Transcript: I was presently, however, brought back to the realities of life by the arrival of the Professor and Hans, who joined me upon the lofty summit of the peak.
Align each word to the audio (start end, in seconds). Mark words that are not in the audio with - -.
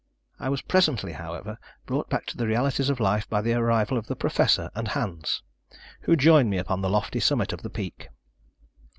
I 0.39 0.49
was 0.49 0.63
presently, 0.63 1.11
however, 1.11 1.59
brought 1.85 2.09
back 2.09 2.25
to 2.25 2.35
the 2.37 2.47
realities 2.47 2.89
of 2.89 2.99
life 2.99 3.29
by 3.29 3.41
the 3.43 3.53
arrival 3.53 3.99
of 3.99 4.07
the 4.07 4.15
Professor 4.15 4.71
and 4.73 4.87
Hans, 4.87 5.43
who 6.01 6.15
joined 6.15 6.49
me 6.49 6.57
upon 6.57 6.81
the 6.81 6.89
lofty 6.89 7.19
summit 7.19 7.53
of 7.53 7.61
the 7.61 7.69
peak. 7.69 8.09